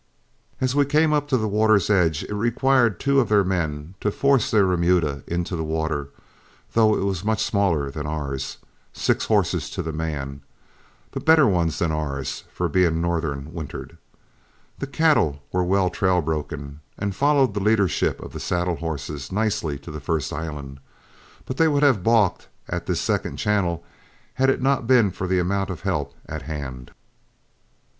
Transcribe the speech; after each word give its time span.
As 0.59 0.73
we 0.73 0.83
came 0.85 1.13
up 1.13 1.27
to 1.27 1.37
the 1.37 1.47
water's 1.47 1.87
edge, 1.87 2.23
it 2.23 2.33
required 2.33 2.99
two 2.99 3.19
of 3.19 3.29
their 3.29 3.43
men 3.43 3.93
to 3.99 4.09
force 4.09 4.49
their 4.49 4.65
remuda 4.65 5.21
into 5.27 5.55
the 5.55 5.63
water, 5.63 6.09
though 6.73 6.95
it 6.97 7.03
was 7.05 7.23
much 7.23 7.43
smaller 7.43 7.91
than 7.91 8.07
ours, 8.07 8.57
six 8.93 9.25
horses 9.25 9.69
to 9.69 9.83
the 9.83 9.91
man, 9.93 10.41
but 11.11 11.23
better 11.23 11.45
ones 11.45 11.77
than 11.77 11.91
ours, 11.91 12.45
being 12.71 12.99
northern 12.99 13.53
wintered. 13.53 13.95
The 14.79 14.87
cattle 14.87 15.43
were 15.51 15.63
well 15.63 15.91
trail 15.91 16.19
broken, 16.19 16.79
and 16.97 17.15
followed 17.15 17.53
the 17.53 17.59
leadership 17.61 18.19
of 18.21 18.33
the 18.33 18.39
saddle 18.39 18.77
horses 18.77 19.31
nicely 19.31 19.77
to 19.77 19.91
the 19.91 20.01
first 20.01 20.33
island, 20.33 20.79
but 21.45 21.57
they 21.57 21.67
would 21.67 21.83
have 21.83 22.01
balked 22.01 22.47
at 22.67 22.87
this 22.87 22.99
second 23.01 23.37
channel, 23.37 23.83
had 24.33 24.49
it 24.49 24.63
not 24.63 24.87
been 24.87 25.11
for 25.11 25.27
the 25.27 25.37
amount 25.37 25.69
of 25.69 25.81
help 25.81 26.15
at 26.25 26.41
hand. 26.41 26.89